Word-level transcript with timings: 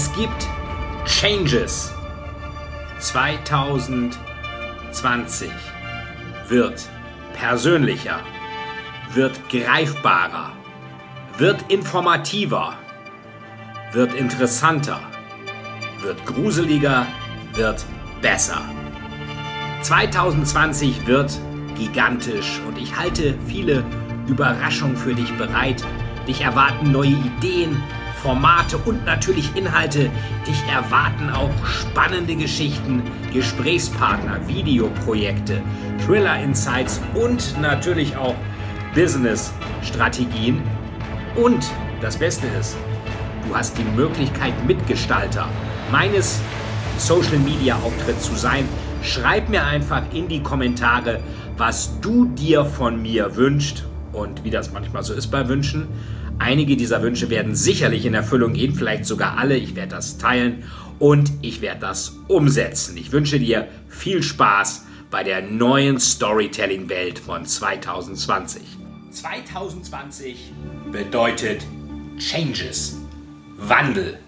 Es 0.00 0.12
gibt 0.12 0.46
Changes. 1.06 1.92
2020 3.00 5.50
wird 6.46 6.88
persönlicher, 7.32 8.20
wird 9.12 9.40
greifbarer, 9.50 10.52
wird 11.36 11.72
informativer, 11.72 12.74
wird 13.90 14.14
interessanter, 14.14 15.00
wird 16.02 16.24
gruseliger, 16.24 17.04
wird 17.54 17.84
besser. 18.22 18.62
2020 19.82 21.08
wird 21.08 21.36
gigantisch 21.76 22.60
und 22.68 22.78
ich 22.78 22.96
halte 22.96 23.36
viele 23.48 23.84
Überraschungen 24.28 24.96
für 24.96 25.16
dich 25.16 25.36
bereit. 25.36 25.84
Dich 26.28 26.42
erwarten 26.42 26.92
neue 26.92 27.16
Ideen, 27.16 27.82
Formate 28.22 28.78
und 28.78 29.04
natürlich 29.04 29.54
Inhalte. 29.56 30.10
Dich 30.46 30.62
erwarten 30.72 31.30
auch 31.30 31.50
spannende 31.66 32.36
Geschichten, 32.36 33.02
Gesprächspartner, 33.32 34.46
Videoprojekte, 34.46 35.62
Thriller-Insights 36.06 37.00
und 37.14 37.60
natürlich 37.60 38.16
auch 38.16 38.34
Business-Strategien. 38.94 40.62
Und 41.36 41.70
das 42.00 42.16
Beste 42.16 42.46
ist, 42.58 42.76
du 43.46 43.56
hast 43.56 43.78
die 43.78 43.84
Möglichkeit, 43.84 44.52
Mitgestalter 44.66 45.48
meines 45.92 46.40
Social-Media-Auftritts 46.98 48.24
zu 48.24 48.34
sein. 48.34 48.68
Schreib 49.02 49.48
mir 49.48 49.64
einfach 49.64 50.02
in 50.12 50.26
die 50.26 50.42
Kommentare, 50.42 51.20
was 51.56 52.00
du 52.00 52.26
dir 52.26 52.64
von 52.64 53.00
mir 53.00 53.36
wünscht 53.36 53.84
und 54.12 54.42
wie 54.44 54.50
das 54.50 54.72
manchmal 54.72 55.04
so 55.04 55.14
ist 55.14 55.28
bei 55.28 55.48
Wünschen. 55.48 55.86
Einige 56.38 56.76
dieser 56.76 57.02
Wünsche 57.02 57.30
werden 57.30 57.54
sicherlich 57.54 58.06
in 58.06 58.14
Erfüllung 58.14 58.52
gehen, 58.52 58.74
vielleicht 58.74 59.04
sogar 59.04 59.38
alle. 59.38 59.56
Ich 59.56 59.74
werde 59.74 59.96
das 59.96 60.18
teilen 60.18 60.64
und 60.98 61.32
ich 61.42 61.60
werde 61.60 61.80
das 61.80 62.16
umsetzen. 62.28 62.96
Ich 62.96 63.12
wünsche 63.12 63.40
dir 63.40 63.68
viel 63.88 64.22
Spaß 64.22 64.86
bei 65.10 65.24
der 65.24 65.42
neuen 65.42 65.98
Storytelling-Welt 65.98 67.18
von 67.18 67.44
2020. 67.44 68.62
2020 69.10 70.52
bedeutet 70.92 71.62
Changes, 72.18 72.98
Wandel. 73.56 74.18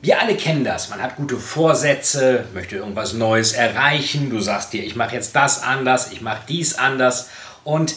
Wir 0.00 0.20
alle 0.20 0.36
kennen 0.36 0.64
das. 0.64 0.90
Man 0.90 1.02
hat 1.02 1.16
gute 1.16 1.36
Vorsätze, 1.36 2.44
möchte 2.54 2.76
irgendwas 2.76 3.14
Neues 3.14 3.52
erreichen. 3.52 4.30
Du 4.30 4.38
sagst 4.40 4.72
dir, 4.72 4.84
ich 4.84 4.96
mache 4.96 5.14
jetzt 5.14 5.34
das 5.34 5.62
anders, 5.62 6.12
ich 6.12 6.20
mache 6.20 6.42
dies 6.48 6.74
anders. 6.74 7.30
Und 7.64 7.96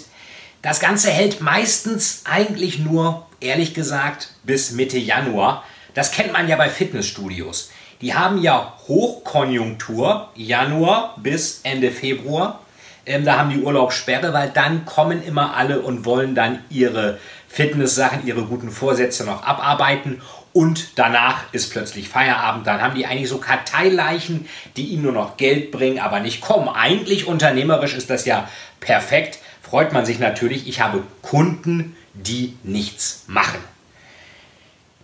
das 0.68 0.82
Ganze 0.82 1.10
hält 1.10 1.40
meistens 1.40 2.24
eigentlich 2.26 2.78
nur, 2.78 3.26
ehrlich 3.40 3.74
gesagt, 3.74 4.32
bis 4.44 4.72
Mitte 4.72 4.98
Januar. 4.98 5.64
Das 5.94 6.12
kennt 6.12 6.34
man 6.34 6.50
ja 6.50 6.58
bei 6.58 6.68
Fitnessstudios. 6.68 7.72
Die 8.02 8.16
haben 8.16 8.42
ja 8.42 8.74
Hochkonjunktur, 8.86 10.28
Januar 10.36 11.16
bis 11.24 11.62
Ende 11.64 11.90
Februar. 11.90 12.60
Ähm, 13.06 13.24
da 13.24 13.38
haben 13.38 13.50
die 13.50 13.62
Urlaubssperre, 13.62 14.34
weil 14.34 14.50
dann 14.50 14.84
kommen 14.84 15.24
immer 15.24 15.56
alle 15.56 15.80
und 15.80 16.04
wollen 16.04 16.36
dann 16.36 16.60
ihre 16.70 17.18
Fitnesssachen, 17.48 18.28
ihre 18.28 18.44
guten 18.44 18.70
Vorsätze 18.70 19.24
noch 19.24 19.44
abarbeiten. 19.44 20.22
Und 20.52 21.00
danach 21.00 21.46
ist 21.54 21.72
plötzlich 21.72 22.10
Feierabend. 22.10 22.68
Dann 22.68 22.82
haben 22.82 22.96
die 22.96 23.06
eigentlich 23.06 23.30
so 23.30 23.38
Karteileichen, 23.38 24.50
die 24.76 24.88
ihnen 24.88 25.04
nur 25.04 25.14
noch 25.14 25.38
Geld 25.38 25.72
bringen, 25.72 26.00
aber 26.00 26.20
nicht 26.20 26.42
kommen. 26.42 26.68
Eigentlich 26.68 27.26
unternehmerisch 27.26 27.94
ist 27.94 28.10
das 28.10 28.26
ja 28.26 28.50
perfekt 28.82 29.40
freut 29.70 29.92
man 29.92 30.06
sich 30.06 30.20
natürlich, 30.20 30.68
ich 30.68 30.80
habe 30.80 31.04
Kunden, 31.22 31.96
die 32.14 32.56
nichts 32.64 33.24
machen. 33.28 33.60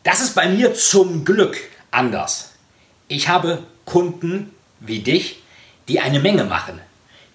Das 0.04 0.22
ist 0.22 0.36
bei 0.36 0.48
mir 0.48 0.74
zum 0.74 1.26
Glück 1.26 1.58
anders. 1.92 2.54
Ich 3.08 3.28
habe 3.28 3.64
Kunden 3.86 4.52
wie 4.80 5.00
dich, 5.00 5.42
die 5.88 6.00
eine 6.00 6.20
Menge 6.20 6.46
machen, 6.46 6.80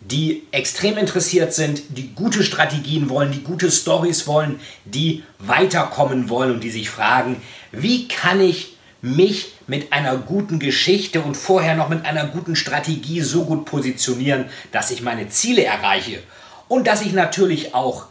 die 0.01 0.45
extrem 0.53 0.97
interessiert 0.97 1.53
sind, 1.53 1.83
die 1.91 2.15
gute 2.15 2.43
Strategien 2.43 3.11
wollen, 3.11 3.33
die 3.33 3.43
gute 3.43 3.71
Stories 3.71 4.27
wollen, 4.27 4.59
die 4.87 5.23
weiterkommen 5.39 6.31
wollen 6.31 6.53
und 6.53 6.65
die 6.65 6.71
sich 6.71 6.89
fragen, 6.89 7.43
wie 7.73 8.09
kann 8.09 8.41
ich 8.41 8.77
mich 9.03 9.53
mit 9.67 9.93
einer 9.93 10.17
guten 10.17 10.59
Geschichte 10.59 11.21
und 11.21 11.37
vorher 11.37 11.77
noch 11.77 11.91
mit 11.91 12.05
einer 12.07 12.27
guten 12.27 12.57
Strategie 12.57 13.21
so 13.21 13.45
gut 13.45 13.67
positionieren, 13.67 14.47
dass 14.73 14.91
ich 14.91 15.03
meine 15.03 15.29
Ziele 15.29 15.65
erreiche 15.65 16.21
und 16.69 16.87
dass 16.87 17.03
ich 17.03 17.13
natürlich 17.13 17.75
auch 17.75 18.07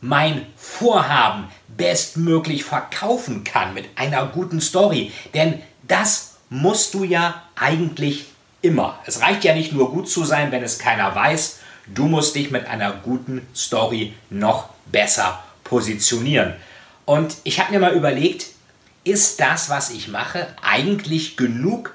mein 0.00 0.46
Vorhaben 0.56 1.48
bestmöglich 1.68 2.64
verkaufen 2.64 3.44
kann 3.44 3.74
mit 3.74 3.86
einer 3.96 4.26
guten 4.26 4.60
Story. 4.60 5.12
Denn 5.34 5.60
das 5.82 6.36
musst 6.48 6.94
du 6.94 7.04
ja 7.04 7.42
eigentlich 7.56 8.26
immer. 8.62 8.98
Es 9.06 9.20
reicht 9.20 9.44
ja 9.44 9.54
nicht 9.54 9.72
nur 9.72 9.90
gut 9.90 10.08
zu 10.08 10.24
sein, 10.24 10.52
wenn 10.52 10.62
es 10.62 10.78
keiner 10.78 11.14
weiß. 11.14 11.60
Du 11.86 12.06
musst 12.06 12.34
dich 12.34 12.50
mit 12.50 12.66
einer 12.66 12.92
guten 12.92 13.46
Story 13.54 14.14
noch 14.30 14.70
besser 14.86 15.42
positionieren. 15.64 16.54
Und 17.04 17.36
ich 17.44 17.60
habe 17.60 17.72
mir 17.72 17.80
mal 17.80 17.94
überlegt, 17.94 18.46
ist 19.04 19.40
das, 19.40 19.70
was 19.70 19.90
ich 19.90 20.08
mache, 20.08 20.48
eigentlich 20.62 21.36
genug, 21.36 21.94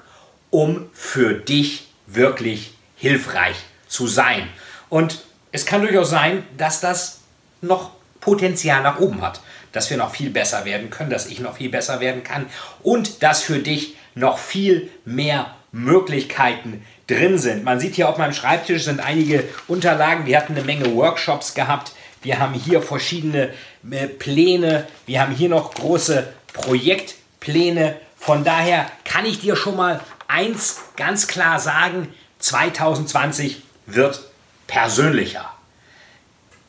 um 0.50 0.88
für 0.94 1.34
dich 1.34 1.88
wirklich 2.06 2.72
hilfreich 2.96 3.56
zu 3.86 4.06
sein? 4.06 4.48
Und 4.88 5.22
es 5.52 5.66
kann 5.66 5.82
durchaus 5.82 6.10
sein, 6.10 6.44
dass 6.56 6.80
das 6.80 7.20
noch 7.60 7.90
Potenzial 8.20 8.82
nach 8.82 8.98
oben 8.98 9.20
hat, 9.20 9.40
dass 9.72 9.90
wir 9.90 9.96
noch 9.96 10.14
viel 10.14 10.30
besser 10.30 10.64
werden 10.64 10.90
können, 10.90 11.10
dass 11.10 11.26
ich 11.26 11.40
noch 11.40 11.56
viel 11.56 11.68
besser 11.68 12.00
werden 12.00 12.24
kann 12.24 12.46
und 12.82 13.22
dass 13.22 13.42
für 13.42 13.58
dich 13.58 13.96
noch 14.14 14.38
viel 14.38 14.90
mehr 15.04 15.54
Möglichkeiten 15.72 16.84
drin 17.06 17.38
sind. 17.38 17.64
Man 17.64 17.80
sieht 17.80 17.94
hier 17.94 18.08
auf 18.08 18.18
meinem 18.18 18.32
Schreibtisch 18.34 18.84
sind 18.84 19.00
einige 19.00 19.44
Unterlagen, 19.68 20.26
wir 20.26 20.38
hatten 20.38 20.54
eine 20.54 20.64
Menge 20.64 20.94
Workshops 20.94 21.54
gehabt, 21.54 21.92
wir 22.22 22.38
haben 22.38 22.54
hier 22.54 22.82
verschiedene 22.82 23.50
äh, 23.90 24.06
Pläne, 24.06 24.86
wir 25.06 25.20
haben 25.20 25.34
hier 25.34 25.48
noch 25.48 25.74
große 25.74 26.32
Projektpläne. 26.52 27.96
Von 28.16 28.44
daher 28.44 28.86
kann 29.04 29.26
ich 29.26 29.40
dir 29.40 29.56
schon 29.56 29.76
mal 29.76 30.00
eins 30.28 30.80
ganz 30.96 31.26
klar 31.26 31.58
sagen, 31.58 32.08
2020 32.38 33.62
wird 33.86 34.31
persönlicher. 34.72 35.48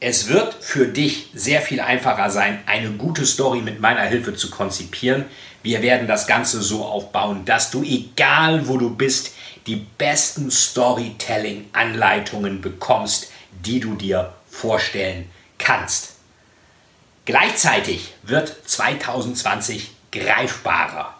Es 0.01 0.27
wird 0.27 0.53
für 0.55 0.87
dich 0.87 1.29
sehr 1.33 1.61
viel 1.61 1.79
einfacher 1.79 2.29
sein, 2.29 2.61
eine 2.65 2.91
gute 2.91 3.25
Story 3.25 3.61
mit 3.61 3.79
meiner 3.79 4.01
Hilfe 4.01 4.35
zu 4.35 4.49
konzipieren. 4.49 5.23
Wir 5.61 5.81
werden 5.81 6.05
das 6.05 6.27
Ganze 6.27 6.61
so 6.61 6.83
aufbauen, 6.83 7.45
dass 7.45 7.71
du, 7.71 7.81
egal 7.81 8.67
wo 8.67 8.77
du 8.77 8.93
bist, 8.93 9.31
die 9.67 9.87
besten 9.97 10.51
Storytelling-Anleitungen 10.51 12.59
bekommst, 12.59 13.31
die 13.65 13.79
du 13.79 13.95
dir 13.95 14.33
vorstellen 14.49 15.31
kannst. 15.57 16.15
Gleichzeitig 17.23 18.13
wird 18.23 18.53
2020 18.65 19.91
greifbarer. 20.11 21.13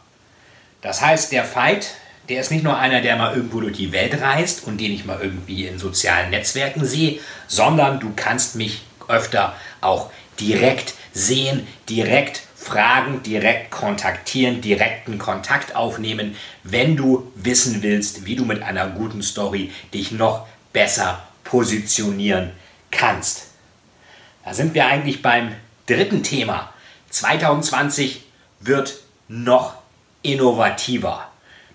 Das 0.81 0.99
heißt, 0.99 1.31
der 1.31 1.45
Fight 1.45 1.91
der 2.29 2.41
ist 2.41 2.51
nicht 2.51 2.63
nur 2.63 2.77
einer, 2.77 3.01
der 3.01 3.15
mal 3.17 3.35
irgendwo 3.35 3.59
durch 3.59 3.77
die 3.77 3.91
Welt 3.91 4.21
reist 4.21 4.65
und 4.65 4.79
den 4.79 4.91
ich 4.91 5.05
mal 5.05 5.19
irgendwie 5.21 5.65
in 5.65 5.77
sozialen 5.77 6.29
Netzwerken 6.29 6.85
sehe, 6.85 7.19
sondern 7.47 7.99
du 7.99 8.13
kannst 8.15 8.55
mich 8.55 8.83
öfter 9.07 9.55
auch 9.81 10.09
direkt 10.39 10.93
sehen, 11.11 11.67
direkt 11.89 12.41
fragen, 12.55 13.21
direkt 13.23 13.71
kontaktieren, 13.71 14.61
direkten 14.61 15.17
Kontakt 15.17 15.75
aufnehmen, 15.75 16.35
wenn 16.63 16.95
du 16.95 17.31
wissen 17.35 17.83
willst, 17.83 18.25
wie 18.25 18.35
du 18.35 18.45
mit 18.45 18.63
einer 18.63 18.87
guten 18.87 19.21
Story 19.21 19.71
dich 19.93 20.11
noch 20.11 20.47
besser 20.71 21.27
positionieren 21.43 22.51
kannst. 22.89 23.47
Da 24.45 24.53
sind 24.53 24.73
wir 24.73 24.87
eigentlich 24.87 25.21
beim 25.21 25.53
dritten 25.87 26.23
Thema. 26.23 26.73
2020 27.09 28.23
wird 28.61 28.99
noch 29.27 29.75
innovativer. 30.21 31.32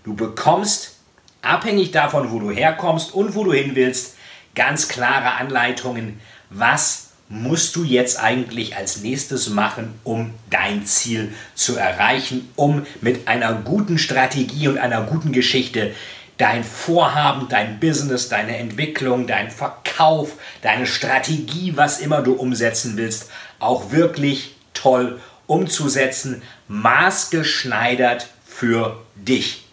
Du 0.08 0.14
bekommst, 0.14 0.94
abhängig 1.42 1.90
davon, 1.90 2.32
wo 2.32 2.38
du 2.38 2.50
herkommst 2.50 3.12
und 3.12 3.34
wo 3.34 3.44
du 3.44 3.52
hin 3.52 3.72
willst, 3.74 4.16
ganz 4.54 4.88
klare 4.88 5.32
Anleitungen, 5.32 6.18
was 6.48 7.10
musst 7.28 7.76
du 7.76 7.84
jetzt 7.84 8.18
eigentlich 8.18 8.74
als 8.74 9.02
nächstes 9.02 9.50
machen, 9.50 10.00
um 10.04 10.32
dein 10.48 10.86
Ziel 10.86 11.34
zu 11.54 11.76
erreichen, 11.76 12.50
um 12.56 12.86
mit 13.02 13.28
einer 13.28 13.52
guten 13.52 13.98
Strategie 13.98 14.68
und 14.68 14.78
einer 14.78 15.02
guten 15.02 15.30
Geschichte 15.30 15.94
dein 16.38 16.64
Vorhaben, 16.64 17.50
dein 17.50 17.78
Business, 17.78 18.30
deine 18.30 18.56
Entwicklung, 18.56 19.26
dein 19.26 19.50
Verkauf, 19.50 20.36
deine 20.62 20.86
Strategie, 20.86 21.74
was 21.76 22.00
immer 22.00 22.22
du 22.22 22.32
umsetzen 22.32 22.96
willst, 22.96 23.28
auch 23.58 23.92
wirklich 23.92 24.54
toll 24.72 25.20
umzusetzen, 25.46 26.42
maßgeschneidert 26.66 28.28
für 28.46 29.02
dich. 29.14 29.67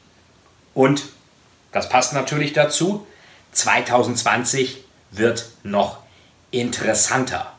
Und 0.76 1.06
das 1.72 1.90
passt 1.90 2.14
natürlich 2.14 2.54
dazu, 2.54 3.08
2020 3.54 4.84
wird 5.10 5.50
noch 5.64 5.98
interessanter. 6.52 7.52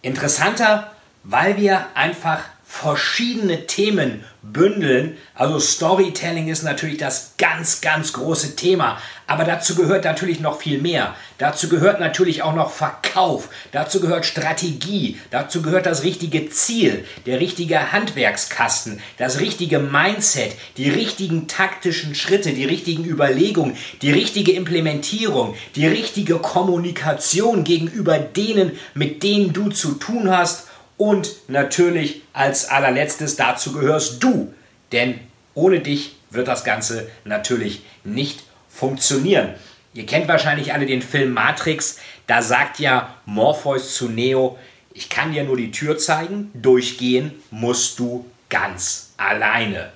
Interessanter, 0.00 0.92
weil 1.24 1.58
wir 1.58 1.88
einfach 1.94 2.44
verschiedene 2.76 3.66
Themen 3.66 4.24
bündeln. 4.42 5.16
Also 5.34 5.58
Storytelling 5.58 6.48
ist 6.48 6.62
natürlich 6.62 6.98
das 6.98 7.34
ganz, 7.38 7.80
ganz 7.80 8.12
große 8.12 8.54
Thema. 8.54 8.98
Aber 9.26 9.44
dazu 9.44 9.74
gehört 9.74 10.04
natürlich 10.04 10.40
noch 10.40 10.60
viel 10.60 10.80
mehr. 10.80 11.14
Dazu 11.38 11.68
gehört 11.68 12.00
natürlich 12.00 12.42
auch 12.42 12.54
noch 12.54 12.70
Verkauf. 12.70 13.48
Dazu 13.72 14.00
gehört 14.00 14.24
Strategie. 14.24 15.18
Dazu 15.30 15.62
gehört 15.62 15.86
das 15.86 16.04
richtige 16.04 16.48
Ziel, 16.50 17.04
der 17.24 17.40
richtige 17.40 17.92
Handwerkskasten, 17.92 19.00
das 19.18 19.40
richtige 19.40 19.78
Mindset, 19.78 20.54
die 20.76 20.90
richtigen 20.90 21.48
taktischen 21.48 22.14
Schritte, 22.14 22.52
die 22.52 22.64
richtigen 22.64 23.04
Überlegungen, 23.04 23.76
die 24.02 24.12
richtige 24.12 24.52
Implementierung, 24.52 25.54
die 25.74 25.86
richtige 25.86 26.36
Kommunikation 26.36 27.64
gegenüber 27.64 28.18
denen, 28.18 28.72
mit 28.94 29.22
denen 29.22 29.52
du 29.52 29.70
zu 29.70 29.94
tun 29.94 30.30
hast 30.30 30.65
und 30.96 31.48
natürlich 31.48 32.22
als 32.32 32.68
allerletztes 32.68 33.36
dazu 33.36 33.72
gehörst 33.72 34.22
du, 34.22 34.54
denn 34.92 35.20
ohne 35.54 35.80
dich 35.80 36.16
wird 36.30 36.48
das 36.48 36.64
Ganze 36.64 37.08
natürlich 37.24 37.82
nicht 38.04 38.44
funktionieren. 38.68 39.54
Ihr 39.94 40.06
kennt 40.06 40.28
wahrscheinlich 40.28 40.72
alle 40.72 40.86
den 40.86 41.02
Film 41.02 41.32
Matrix, 41.32 41.98
da 42.26 42.42
sagt 42.42 42.78
ja 42.78 43.14
Morpheus 43.24 43.94
zu 43.94 44.08
Neo, 44.08 44.58
ich 44.92 45.08
kann 45.08 45.32
dir 45.32 45.44
nur 45.44 45.56
die 45.56 45.70
Tür 45.70 45.98
zeigen, 45.98 46.50
durchgehen 46.54 47.32
musst 47.50 47.98
du 47.98 48.24
ganz 48.48 49.12
alleine. 49.16 49.90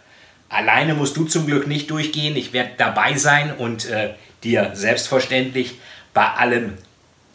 Alleine 0.48 0.94
musst 0.94 1.16
du 1.16 1.24
zum 1.24 1.46
Glück 1.46 1.66
nicht 1.66 1.90
durchgehen, 1.90 2.36
ich 2.36 2.52
werde 2.52 2.72
dabei 2.76 3.16
sein 3.16 3.54
und 3.56 3.86
äh, 3.86 4.14
dir 4.42 4.72
selbstverständlich 4.74 5.78
bei 6.12 6.26
allem 6.26 6.74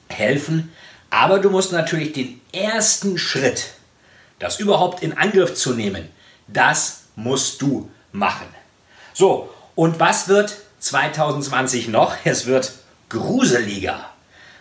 helfen. 0.10 0.72
Aber 1.10 1.40
du 1.40 1.50
musst 1.50 1.72
natürlich 1.72 2.14
den 2.14 2.42
ersten 2.52 3.18
Schritt, 3.18 3.74
das 4.40 4.60
überhaupt 4.60 5.02
in 5.02 5.18
Angriff 5.18 5.56
zu 5.56 5.74
nehmen, 5.74 6.10
das 6.48 7.04
musst 7.16 7.62
du 7.62 7.90
machen. 8.12 8.48
So, 9.14 9.50
und 9.76 10.00
was 10.00 10.28
wird 10.28 10.58
2020 10.80 11.88
noch? 11.88 12.16
Es 12.26 12.46
wird 12.46 12.74
gruseliger. 13.10 14.10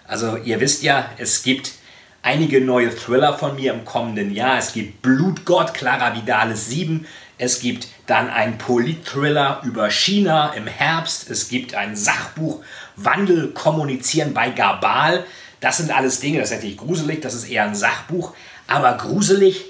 Also 0.06 0.36
ihr 0.36 0.60
wisst 0.60 0.82
ja, 0.82 1.10
es 1.18 1.42
gibt 1.42 1.72
einige 2.22 2.60
neue 2.60 2.94
Thriller 2.94 3.36
von 3.36 3.56
mir 3.56 3.72
im 3.72 3.84
kommenden 3.84 4.32
Jahr. 4.32 4.58
Es 4.58 4.72
gibt 4.72 5.02
Blutgott, 5.02 5.74
Clara 5.74 6.14
Vidales 6.14 6.68
7. 6.68 7.06
Es 7.36 7.60
gibt 7.60 7.88
dann 8.06 8.30
ein 8.30 8.58
Politthriller 8.58 9.60
über 9.64 9.90
China 9.90 10.52
im 10.54 10.66
Herbst. 10.66 11.30
Es 11.30 11.48
gibt 11.48 11.74
ein 11.74 11.96
Sachbuch 11.96 12.62
Wandel 12.96 13.52
kommunizieren 13.52 14.34
bei 14.34 14.50
Gabal. 14.50 15.24
Das 15.64 15.78
sind 15.78 15.90
alles 15.90 16.20
Dinge, 16.20 16.40
das 16.40 16.50
ist 16.50 16.56
natürlich 16.56 16.76
gruselig, 16.76 17.22
das 17.22 17.32
ist 17.32 17.48
eher 17.48 17.64
ein 17.64 17.74
Sachbuch, 17.74 18.34
aber 18.66 18.98
gruselig, 18.98 19.64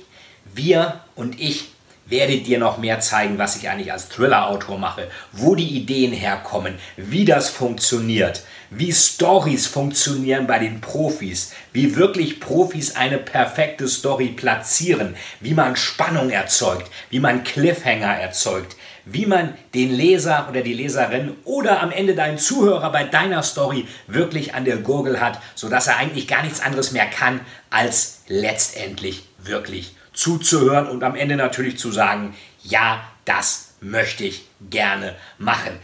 wir 0.52 0.98
und 1.14 1.40
ich 1.40 1.68
werde 2.06 2.38
dir 2.38 2.58
noch 2.58 2.78
mehr 2.78 2.98
zeigen, 2.98 3.38
was 3.38 3.54
ich 3.54 3.68
eigentlich 3.68 3.92
als 3.92 4.08
Thriller-Autor 4.08 4.76
mache, 4.76 5.08
wo 5.30 5.54
die 5.54 5.68
Ideen 5.68 6.12
herkommen, 6.12 6.74
wie 6.96 7.24
das 7.24 7.48
funktioniert, 7.48 8.42
wie 8.70 8.92
Stories 8.92 9.68
funktionieren 9.68 10.48
bei 10.48 10.58
den 10.58 10.80
Profis, 10.80 11.52
wie 11.72 11.94
wirklich 11.94 12.40
Profis 12.40 12.96
eine 12.96 13.18
perfekte 13.18 13.86
Story 13.86 14.30
platzieren, 14.30 15.14
wie 15.38 15.54
man 15.54 15.76
Spannung 15.76 16.30
erzeugt, 16.30 16.90
wie 17.10 17.20
man 17.20 17.44
Cliffhanger 17.44 18.16
erzeugt, 18.16 18.74
wie 19.04 19.26
man 19.26 19.54
den 19.74 19.92
Leser 19.92 20.46
oder 20.48 20.62
die 20.62 20.72
Leserin 20.72 21.36
oder 21.44 21.82
am 21.82 21.92
Ende 21.92 22.14
deinen 22.14 22.38
Zuhörer 22.38 22.90
bei 22.90 23.04
deiner 23.04 23.42
Story 23.42 23.86
wirklich 24.06 24.54
an 24.54 24.64
der 24.64 24.78
Gurgel 24.78 25.20
hat, 25.20 25.40
sodass 25.54 25.86
er 25.86 25.98
eigentlich 25.98 26.28
gar 26.28 26.42
nichts 26.42 26.60
anderes 26.60 26.92
mehr 26.92 27.06
kann, 27.06 27.40
als 27.70 28.22
letztendlich 28.28 29.28
wirklich 29.38 29.94
zuzuhören 30.12 30.88
und 30.88 31.02
am 31.02 31.16
Ende 31.16 31.36
natürlich 31.36 31.78
zu 31.78 31.90
sagen, 31.90 32.34
ja, 32.62 33.02
das 33.24 33.74
möchte 33.80 34.24
ich 34.24 34.48
gerne 34.70 35.14
machen. 35.38 35.78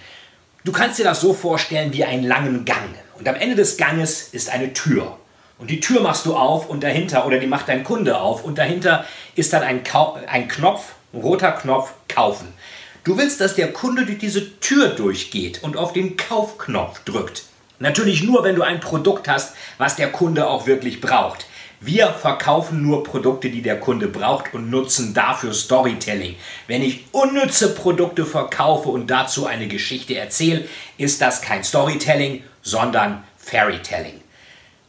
Du 0.64 0.73
kannst 0.73 0.99
dir 0.99 1.05
das 1.05 1.20
so 1.20 1.34
vorstellen 1.34 1.93
wie 1.93 2.05
einen 2.05 2.25
langen 2.25 2.64
Gang. 2.64 2.94
Und 3.19 3.28
am 3.28 3.34
Ende 3.34 3.56
des 3.56 3.76
Ganges 3.76 4.28
ist 4.28 4.50
eine 4.50 4.73
Tür. 4.73 5.19
Und 5.58 5.69
die 5.70 5.81
Tür 5.81 6.00
machst 6.00 6.25
du 6.25 6.34
auf 6.34 6.69
und 6.70 6.82
dahinter, 6.82 7.26
oder 7.26 7.38
die 7.38 7.46
macht 7.46 7.69
dein 7.69 7.84
Kunde 7.84 8.19
auf, 8.19 8.44
und 8.44 8.56
dahinter 8.56 9.05
ist 9.34 9.52
dann 9.52 9.62
ein, 9.62 9.84
Kau 9.84 10.19
ein 10.26 10.49
Knopf, 10.49 10.94
ein 11.12 11.20
roter 11.20 11.52
Knopf, 11.52 11.93
kaufen. 12.08 12.49
Du 13.02 13.17
willst, 13.17 13.41
dass 13.41 13.55
der 13.55 13.73
Kunde 13.73 14.05
durch 14.05 14.19
diese 14.19 14.61
Tür 14.61 14.88
durchgeht 14.88 15.62
und 15.62 15.76
auf 15.76 15.94
den 15.94 16.19
Kaufknopf 16.19 17.02
drückt. 17.05 17.44
Natürlich 17.79 18.23
nur, 18.23 18.44
wenn 18.44 18.56
du 18.56 18.62
ein 18.62 18.81
Produkt 18.81 19.26
hast, 19.26 19.55
was 19.79 19.97
der 19.97 20.12
Kunde 20.12 20.47
auch 20.47 20.67
wirklich 20.67 21.00
braucht. 21.00 21.47
Wir 21.81 22.08
verkaufen 22.08 22.82
nur 22.82 23.02
Produkte, 23.02 23.49
die 23.49 23.62
der 23.62 23.81
Kunde 23.81 24.06
braucht 24.06 24.52
und 24.52 24.69
nutzen 24.69 25.14
dafür 25.14 25.55
Storytelling. 25.55 26.37
Wenn 26.67 26.82
ich 26.82 27.06
unnütze 27.12 27.75
Produkte 27.75 28.26
verkaufe 28.26 28.91
und 28.91 29.06
dazu 29.06 29.47
eine 29.47 29.67
Geschichte 29.67 30.14
erzähle, 30.14 30.67
ist 30.99 31.23
das 31.23 31.41
kein 31.41 31.64
Storytelling, 31.64 32.44
sondern 32.61 33.25
Fairytelling. 33.38 34.20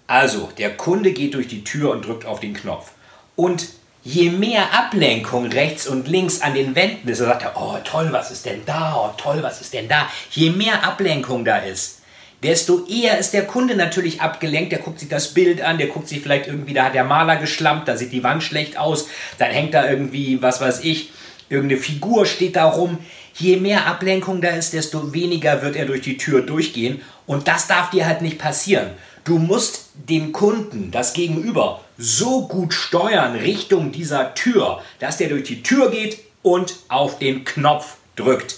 Also, 0.08 0.50
der 0.58 0.76
Kunde 0.76 1.14
geht 1.14 1.34
durch 1.34 1.48
die 1.48 1.64
Tür 1.64 1.92
und 1.92 2.06
drückt 2.06 2.26
auf 2.26 2.42
den 2.42 2.54
Knopf. 2.54 2.92
Und 3.38 3.70
je 4.04 4.30
mehr 4.30 4.74
Ablenkung 4.74 5.48
rechts 5.48 5.88
und 5.88 6.08
links 6.08 6.42
an 6.42 6.54
den 6.54 6.76
Wänden 6.76 7.08
ist, 7.08 7.20
er 7.20 7.28
sagt 7.28 7.44
er, 7.44 7.54
oh 7.56 7.78
toll, 7.84 8.10
was 8.12 8.32
ist 8.32 8.46
denn 8.46 8.62
da? 8.66 8.96
Oh 8.96 9.14
toll, 9.18 9.40
was 9.42 9.62
ist 9.62 9.74
denn 9.74 9.88
da? 9.88 10.10
Je 10.32 10.50
mehr 10.50 10.84
Ablenkung 10.84 11.46
da 11.46 11.58
ist, 11.58 12.02
desto 12.42 12.86
eher 12.88 13.20
ist 13.20 13.34
der 13.34 13.46
Kunde 13.46 13.76
natürlich 13.76 14.22
abgelenkt. 14.22 14.72
Der 14.72 14.80
guckt 14.80 15.00
sich 15.00 15.10
das 15.10 15.34
Bild 15.34 15.62
an, 15.62 15.78
der 15.78 15.88
guckt 15.88 16.08
sich 16.08 16.22
vielleicht 16.22 16.48
irgendwie, 16.48 16.74
da 16.74 16.86
hat 16.86 16.96
der 16.96 17.04
Maler 17.04 17.36
geschlampt, 17.36 17.88
da 17.88 17.96
sieht 17.96 18.12
die 18.12 18.24
Wand 18.24 18.44
schlecht 18.44 18.78
aus, 18.78 19.08
dann 19.38 19.52
hängt 19.52 19.74
da 19.74 19.88
irgendwie, 19.88 20.42
was 20.42 20.62
weiß 20.62 20.84
ich, 20.84 21.12
irgendeine 21.50 21.80
Figur 21.80 22.26
steht 22.26 22.56
da 22.56 22.66
rum. 22.66 22.98
Je 23.36 23.58
mehr 23.58 23.86
Ablenkung 23.88 24.42
da 24.42 24.50
ist, 24.50 24.74
desto 24.74 25.14
weniger 25.14 25.62
wird 25.62 25.76
er 25.76 25.86
durch 25.86 26.02
die 26.02 26.18
Tür 26.18 26.42
durchgehen. 26.42 27.02
Und 27.28 27.48
das 27.48 27.68
darf 27.68 27.90
dir 27.92 28.06
halt 28.06 28.22
nicht 28.22 28.40
passieren. 28.40 28.90
Du 29.24 29.38
musst 29.38 29.90
den 29.94 30.32
Kunden, 30.32 30.90
das 30.90 31.14
Gegenüber, 31.14 31.82
so 31.98 32.48
gut 32.48 32.74
steuern 32.74 33.36
Richtung 33.36 33.92
dieser 33.92 34.34
Tür, 34.34 34.82
dass 35.00 35.18
der 35.18 35.30
durch 35.30 35.44
die 35.44 35.62
Tür 35.62 35.92
geht 35.92 36.20
und 36.42 36.76
auf 36.88 37.20
den 37.20 37.44
Knopf 37.44 37.98
drückt. 38.16 38.58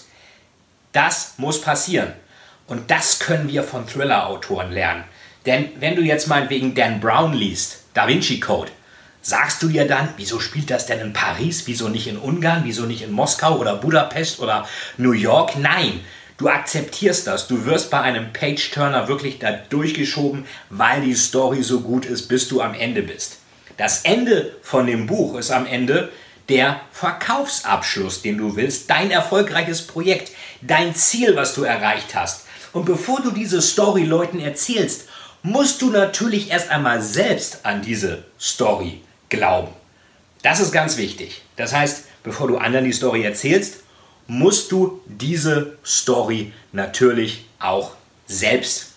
Das 0.94 1.34
muss 1.38 1.60
passieren. 1.60 2.14
Und 2.68 2.90
das 2.90 3.20
können 3.20 3.50
wir 3.50 3.64
von 3.64 3.86
Thriller-Autoren 3.88 4.72
lernen. 4.72 5.04
Denn 5.46 5.70
wenn 5.80 5.96
du 5.96 6.02
jetzt 6.02 6.28
meinetwegen 6.28 6.74
Dan 6.74 7.02
Brown 7.02 7.34
liest, 7.34 7.84
Da 7.94 8.08
Vinci 8.08 8.40
Code, 8.40 8.72
sagst 9.22 9.62
du 9.62 9.68
dir 9.68 9.86
dann, 9.86 10.10
wieso 10.16 10.40
spielt 10.40 10.70
das 10.70 10.86
denn 10.86 11.00
in 11.00 11.14
Paris, 11.14 11.64
wieso 11.66 11.90
nicht 11.90 12.08
in 12.08 12.18
Ungarn, 12.18 12.64
wieso 12.64 12.86
nicht 12.86 13.02
in 13.02 13.12
Moskau 13.12 13.58
oder 13.58 13.76
Budapest 13.76 14.40
oder 14.40 14.68
New 14.98 15.12
York? 15.12 15.58
Nein, 15.58 16.00
Du 16.44 16.50
akzeptierst 16.50 17.26
das. 17.26 17.48
Du 17.48 17.64
wirst 17.64 17.90
bei 17.90 18.02
einem 18.02 18.34
Page-Turner 18.34 19.08
wirklich 19.08 19.40
da 19.40 19.54
durchgeschoben, 19.54 20.44
weil 20.70 21.00
die 21.00 21.14
Story 21.14 21.64
so 21.64 21.80
gut 21.80 22.06
ist, 22.06 22.28
bis 22.28 22.50
du 22.50 22.60
am 22.60 22.74
Ende 22.74 23.02
bist. 23.02 23.38
Das 23.78 24.02
Ende 24.02 24.54
von 24.62 24.86
dem 24.86 25.08
Buch 25.08 25.38
ist 25.38 25.52
am 25.52 25.66
Ende 25.66 26.12
der 26.50 26.82
Verkaufsabschluss, 26.92 28.24
den 28.24 28.38
du 28.38 28.58
willst, 28.58 28.90
dein 28.90 29.10
erfolgreiches 29.10 29.88
Projekt, 29.88 30.34
dein 30.62 30.94
Ziel, 30.94 31.38
was 31.38 31.56
du 31.56 31.64
erreicht 31.64 32.14
hast. 32.14 32.46
Und 32.74 32.84
bevor 32.84 33.22
du 33.22 33.32
diese 33.32 33.62
Story 33.62 34.04
Leuten 34.04 34.42
erzählst, 34.42 35.08
musst 35.44 35.82
du 35.82 35.92
natürlich 35.92 36.52
erst 36.52 36.72
einmal 36.72 37.02
selbst 37.02 37.66
an 37.66 37.82
diese 37.82 38.26
Story 38.38 39.00
glauben. 39.30 39.72
Das 40.42 40.60
ist 40.60 40.74
ganz 40.74 40.98
wichtig. 40.98 41.44
Das 41.56 41.74
heißt, 41.74 42.04
bevor 42.22 42.50
du 42.50 42.58
anderen 42.58 42.84
die 42.84 42.92
Story 42.92 43.24
erzählst, 43.24 43.83
musst 44.28 44.72
du 44.72 45.02
diese 45.06 45.78
Story 45.86 46.54
natürlich 46.72 47.46
auch 47.60 47.92
selbst 48.26 48.94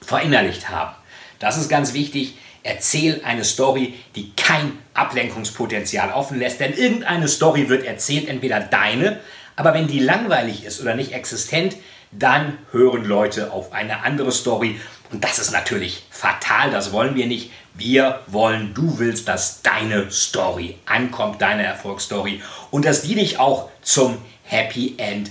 verinnerlicht 0.00 0.68
haben. 0.68 0.94
Das 1.38 1.56
ist 1.56 1.68
ganz 1.68 1.92
wichtig. 1.92 2.36
Erzähl 2.62 3.22
eine 3.24 3.44
Story, 3.44 3.94
die 4.16 4.32
kein 4.34 4.72
Ablenkungspotenzial 4.94 6.12
offen 6.12 6.38
lässt, 6.38 6.58
denn 6.58 6.72
irgendeine 6.72 7.28
Story 7.28 7.68
wird 7.68 7.84
erzählt, 7.84 8.28
entweder 8.28 8.60
deine, 8.60 9.20
Aber 9.56 9.72
wenn 9.72 9.86
die 9.86 10.00
langweilig 10.00 10.64
ist 10.64 10.80
oder 10.82 10.94
nicht 10.94 11.12
existent, 11.12 11.76
dann 12.12 12.58
hören 12.72 13.04
Leute 13.04 13.52
auf 13.52 13.72
eine 13.72 14.02
andere 14.04 14.30
Story. 14.30 14.78
Und 15.12 15.22
das 15.22 15.38
ist 15.38 15.52
natürlich 15.52 16.04
fatal, 16.10 16.70
das 16.70 16.92
wollen 16.92 17.14
wir 17.14 17.26
nicht. 17.26 17.50
Wir 17.74 18.20
wollen, 18.26 18.72
du 18.74 18.98
willst, 18.98 19.28
dass 19.28 19.62
deine 19.62 20.10
Story 20.10 20.78
ankommt, 20.86 21.42
deine 21.42 21.64
Erfolgsstory 21.64 22.42
und 22.70 22.84
dass 22.84 23.02
die 23.02 23.14
dich 23.14 23.38
auch 23.38 23.68
zum 23.82 24.18
Happy 24.44 24.94
End 24.96 25.30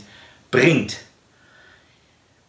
bringt. 0.52 0.98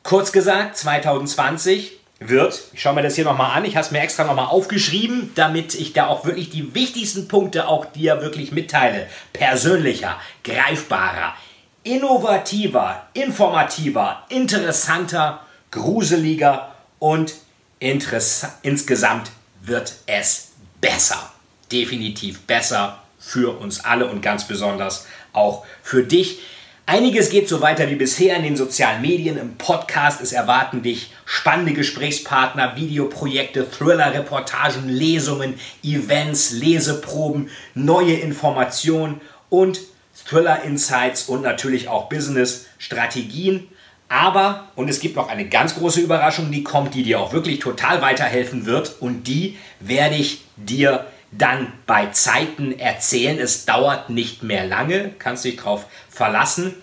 Kurz 0.02 0.32
gesagt, 0.32 0.76
2020 0.76 1.92
wird, 2.18 2.62
ich 2.72 2.80
schaue 2.80 2.94
mir 2.94 3.02
das 3.02 3.14
hier 3.14 3.24
nochmal 3.24 3.56
an, 3.56 3.64
ich 3.64 3.76
habe 3.76 3.84
es 3.84 3.90
mir 3.90 4.00
extra 4.00 4.24
nochmal 4.24 4.46
aufgeschrieben, 4.46 5.32
damit 5.34 5.74
ich 5.74 5.92
da 5.92 6.06
auch 6.06 6.24
wirklich 6.24 6.50
die 6.50 6.74
wichtigsten 6.74 7.28
Punkte 7.28 7.68
auch 7.68 7.86
dir 7.86 8.20
wirklich 8.22 8.52
mitteile. 8.52 9.06
Persönlicher, 9.32 10.16
greifbarer, 10.44 11.34
innovativer, 11.82 13.06
informativer, 13.14 14.24
interessanter, 14.28 15.40
gruseliger 15.70 16.75
und 16.98 17.34
insgesamt 17.78 19.30
wird 19.62 19.94
es 20.06 20.52
besser. 20.80 21.32
Definitiv 21.70 22.40
besser 22.42 23.02
für 23.18 23.58
uns 23.58 23.84
alle 23.84 24.06
und 24.06 24.22
ganz 24.22 24.46
besonders 24.46 25.06
auch 25.32 25.64
für 25.82 26.04
dich. 26.04 26.40
Einiges 26.88 27.30
geht 27.30 27.48
so 27.48 27.60
weiter 27.60 27.90
wie 27.90 27.96
bisher 27.96 28.36
in 28.36 28.44
den 28.44 28.56
sozialen 28.56 29.02
Medien, 29.02 29.36
im 29.36 29.56
Podcast. 29.56 30.20
Es 30.20 30.32
erwarten 30.32 30.82
dich 30.82 31.12
spannende 31.24 31.72
Gesprächspartner, 31.72 32.76
Videoprojekte, 32.76 33.68
Thriller, 33.68 34.14
Reportagen, 34.14 34.88
Lesungen, 34.88 35.58
Events, 35.82 36.52
Leseproben, 36.52 37.50
neue 37.74 38.14
Informationen 38.14 39.20
und 39.50 39.80
Thriller 40.28 40.62
Insights 40.62 41.24
und 41.24 41.42
natürlich 41.42 41.88
auch 41.88 42.08
Business 42.08 42.66
Strategien. 42.78 43.66
Aber, 44.08 44.68
und 44.76 44.88
es 44.88 45.00
gibt 45.00 45.16
noch 45.16 45.28
eine 45.28 45.48
ganz 45.48 45.74
große 45.74 46.00
Überraschung, 46.00 46.52
die 46.52 46.62
kommt, 46.62 46.94
die 46.94 47.02
dir 47.02 47.20
auch 47.20 47.32
wirklich 47.32 47.58
total 47.58 48.02
weiterhelfen 48.02 48.66
wird 48.66 49.00
und 49.00 49.24
die 49.24 49.58
werde 49.80 50.14
ich 50.14 50.42
dir 50.56 51.06
dann 51.32 51.72
bei 51.86 52.06
Zeiten 52.06 52.78
erzählen. 52.78 53.38
Es 53.38 53.64
dauert 53.64 54.10
nicht 54.10 54.42
mehr 54.42 54.64
lange, 54.64 55.10
kannst 55.18 55.44
dich 55.44 55.56
darauf 55.56 55.86
verlassen. 56.08 56.74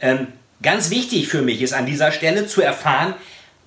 Ähm, 0.00 0.28
ganz 0.62 0.90
wichtig 0.90 1.28
für 1.28 1.42
mich 1.42 1.60
ist 1.60 1.72
an 1.72 1.86
dieser 1.86 2.12
Stelle 2.12 2.46
zu 2.46 2.62
erfahren, 2.62 3.14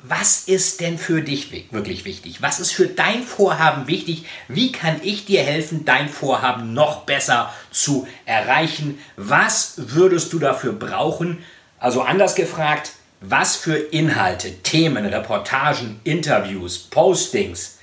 was 0.05 0.49
ist 0.49 0.81
denn 0.81 0.97
für 0.97 1.21
dich 1.21 1.49
wirklich 1.71 2.03
wichtig? 2.03 2.41
Was 2.41 2.59
ist 2.59 2.73
für 2.73 2.87
dein 2.87 3.23
Vorhaben 3.23 3.87
wichtig? 3.87 4.25
Wie 4.49 4.73
kann 4.73 4.99
ich 5.01 5.23
dir 5.23 5.41
helfen, 5.43 5.85
dein 5.85 6.09
Vorhaben 6.09 6.73
noch 6.73 7.03
besser 7.03 7.53
zu 7.71 8.05
erreichen? 8.25 8.99
Was 9.15 9.75
würdest 9.77 10.33
du 10.33 10.39
dafür 10.39 10.73
brauchen? 10.73 11.37
Also 11.83 12.01
anders 12.01 12.35
gefragt, 12.35 12.93
was 13.19 13.57
für 13.57 13.75
Inhalte, 13.75 14.53
Themen, 14.63 15.05
Reportagen, 15.05 15.99
Interviews, 16.05 16.77
Postings, 16.77 17.79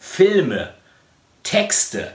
Filme, 0.00 0.74
Texte 1.44 2.10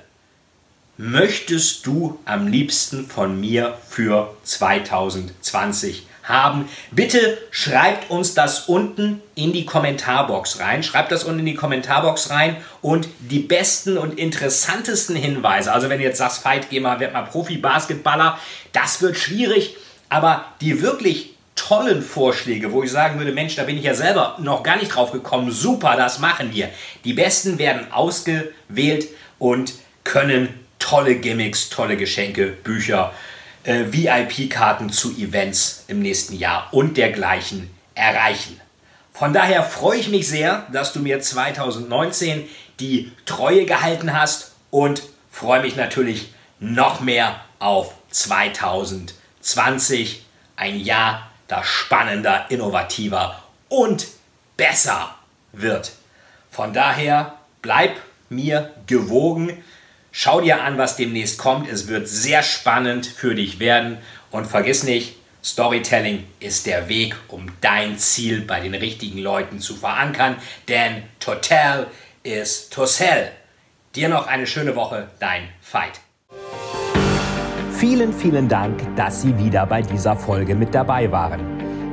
möchtest 0.97 1.85
du 1.85 2.19
am 2.25 2.47
liebsten 2.47 3.07
von 3.07 3.39
mir 3.39 3.77
für 3.87 4.35
2020 4.43 6.05
haben? 6.23 6.67
Bitte 6.91 7.37
schreibt 7.49 8.11
uns 8.11 8.33
das 8.33 8.67
unten 8.67 9.21
in 9.33 9.53
die 9.53 9.65
Kommentarbox 9.65 10.59
rein. 10.59 10.83
Schreibt 10.83 11.13
das 11.13 11.23
unten 11.23 11.39
in 11.39 11.45
die 11.45 11.55
Kommentarbox 11.55 12.29
rein 12.29 12.57
und 12.81 13.07
die 13.21 13.39
besten 13.39 13.97
und 13.97 14.19
interessantesten 14.19 15.15
Hinweise. 15.15 15.71
Also 15.71 15.87
wenn 15.87 15.99
du 15.99 16.03
jetzt 16.03 16.17
sagst, 16.17 16.43
Fight, 16.43 16.69
geh 16.69 16.81
mal, 16.81 16.99
werd 16.99 17.13
mal 17.13 17.21
Profi-Basketballer, 17.21 18.37
das 18.73 19.01
wird 19.01 19.17
schwierig, 19.17 19.77
aber 20.11 20.43
die 20.59 20.81
wirklich 20.81 21.35
tollen 21.55 22.01
Vorschläge, 22.03 22.73
wo 22.73 22.83
ich 22.83 22.91
sagen 22.91 23.17
würde, 23.17 23.31
Mensch, 23.31 23.55
da 23.55 23.63
bin 23.63 23.77
ich 23.77 23.85
ja 23.85 23.93
selber 23.93 24.35
noch 24.39 24.61
gar 24.61 24.75
nicht 24.75 24.89
drauf 24.89 25.13
gekommen, 25.13 25.51
super, 25.51 25.95
das 25.95 26.19
machen 26.19 26.53
wir. 26.53 26.69
Die 27.05 27.13
besten 27.13 27.57
werden 27.57 27.89
ausgewählt 27.93 29.07
und 29.39 29.73
können 30.03 30.49
tolle 30.79 31.15
Gimmicks, 31.15 31.69
tolle 31.69 31.95
Geschenke, 31.95 32.47
Bücher, 32.47 33.13
äh, 33.63 33.85
VIP-Karten 33.85 34.89
zu 34.89 35.11
Events 35.11 35.85
im 35.87 36.01
nächsten 36.01 36.37
Jahr 36.37 36.67
und 36.71 36.97
dergleichen 36.97 37.69
erreichen. 37.95 38.59
Von 39.13 39.31
daher 39.31 39.63
freue 39.63 39.99
ich 39.99 40.09
mich 40.09 40.27
sehr, 40.27 40.67
dass 40.73 40.91
du 40.91 40.99
mir 40.99 41.21
2019 41.21 42.49
die 42.81 43.13
Treue 43.25 43.63
gehalten 43.63 44.11
hast 44.11 44.55
und 44.71 45.03
freue 45.31 45.61
mich 45.61 45.77
natürlich 45.77 46.33
noch 46.59 46.99
mehr 46.99 47.39
auf 47.59 47.93
2020, 48.09 49.20
ein 50.55 50.79
Jahr, 50.79 51.31
das 51.47 51.65
spannender, 51.65 52.45
innovativer 52.49 53.43
und 53.69 54.07
besser 54.57 55.15
wird. 55.51 55.93
Von 56.49 56.73
daher 56.73 57.37
bleib 57.61 57.95
mir 58.29 58.73
gewogen. 58.87 59.63
Schau 60.11 60.41
dir 60.41 60.63
an, 60.63 60.77
was 60.77 60.97
demnächst 60.97 61.37
kommt. 61.37 61.69
Es 61.69 61.87
wird 61.87 62.07
sehr 62.07 62.43
spannend 62.43 63.05
für 63.05 63.35
dich 63.35 63.59
werden. 63.59 63.97
Und 64.29 64.45
vergiss 64.45 64.83
nicht, 64.83 65.15
Storytelling 65.43 66.25
ist 66.39 66.67
der 66.67 66.87
Weg, 66.87 67.15
um 67.27 67.47
dein 67.61 67.97
Ziel 67.97 68.41
bei 68.41 68.59
den 68.59 68.75
richtigen 68.75 69.19
Leuten 69.19 69.59
zu 69.59 69.75
verankern. 69.75 70.35
Denn 70.67 71.03
Total 71.19 71.87
ist 72.23 72.71
to 72.71 72.85
sell. 72.85 73.31
Dir 73.95 74.09
noch 74.09 74.27
eine 74.27 74.47
schöne 74.47 74.75
Woche, 74.75 75.09
dein 75.19 75.49
Fight. 75.61 75.99
Vielen, 77.81 78.13
vielen 78.13 78.47
Dank, 78.47 78.79
dass 78.95 79.23
Sie 79.23 79.35
wieder 79.39 79.65
bei 79.65 79.81
dieser 79.81 80.15
Folge 80.15 80.53
mit 80.53 80.75
dabei 80.75 81.11
waren. 81.11 81.39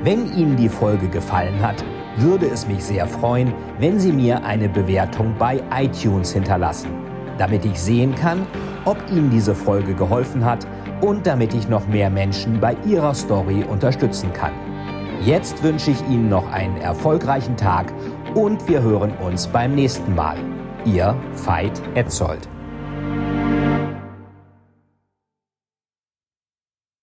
Wenn 0.05 0.31
Ihnen 0.35 0.55
die 0.55 0.69
Folge 0.69 1.09
gefallen 1.09 1.63
hat, 1.63 1.83
würde 2.19 2.45
es 2.45 2.69
mich 2.69 2.85
sehr 2.85 3.07
freuen, 3.07 3.55
wenn 3.79 3.99
Sie 3.99 4.13
mir 4.13 4.45
eine 4.45 4.69
Bewertung 4.69 5.35
bei 5.39 5.63
iTunes 5.75 6.31
hinterlassen, 6.31 6.91
damit 7.39 7.65
ich 7.65 7.81
sehen 7.81 8.15
kann, 8.15 8.47
ob 8.85 8.99
Ihnen 9.11 9.31
diese 9.31 9.55
Folge 9.55 9.95
geholfen 9.95 10.45
hat 10.45 10.67
und 11.01 11.27
damit 11.27 11.55
ich 11.55 11.71
noch 11.71 11.89
mehr 11.89 12.11
Menschen 12.11 12.61
bei 12.61 12.77
ihrer 12.85 13.15
Story 13.15 13.65
unterstützen 13.65 14.31
kann. 14.35 14.53
Jetzt 15.25 15.63
wünsche 15.63 15.93
ich 15.93 16.07
Ihnen 16.11 16.29
noch 16.29 16.53
einen 16.53 16.77
erfolgreichen 16.77 17.57
Tag 17.57 17.95
und 18.35 18.69
wir 18.69 18.83
hören 18.83 19.13
uns 19.27 19.47
beim 19.47 19.75
nächsten 19.75 20.15
Mal. 20.15 20.37
Ihr 20.85 21.17
Veit 21.33 21.81
Etzold. 21.95 22.47